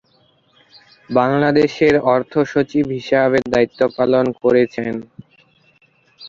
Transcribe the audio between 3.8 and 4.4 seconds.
পালন